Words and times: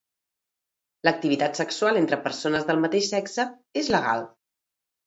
L'activitat 1.07 1.61
sexual 1.61 2.01
entre 2.01 2.19
persones 2.25 2.67
del 2.73 2.83
mateix 2.87 3.13
sexe 3.17 3.47
és 3.85 3.97
legal. 3.99 4.29